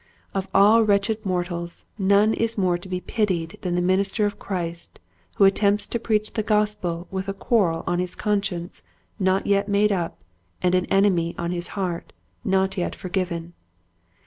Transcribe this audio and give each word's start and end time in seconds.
Of 0.33 0.47
all 0.51 0.81
wretched 0.81 1.23
mortals 1.23 1.85
none 1.99 2.33
is 2.33 2.57
more 2.57 2.75
to 2.75 2.89
be 2.89 2.99
pitied 2.99 3.59
than 3.61 3.75
the 3.75 3.83
minister 3.83 4.25
of 4.25 4.39
Christ 4.39 4.99
who 5.35 5.43
attempts 5.45 5.85
to 5.85 5.99
preach 5.99 6.33
the 6.33 6.41
gospel 6.41 7.07
with 7.11 7.27
a 7.27 7.35
quarrel 7.35 7.83
on 7.85 7.99
his 7.99 8.15
conscience 8.15 8.81
not 9.19 9.45
yet 9.45 9.67
made 9.67 9.91
up 9.91 10.17
and 10.59 10.73
an 10.73 10.87
enemy 10.87 11.35
on 11.37 11.51
his 11.51 11.67
heart 11.77 12.13
not 12.43 12.77
yet 12.79 12.95
forgiven. 12.95 13.53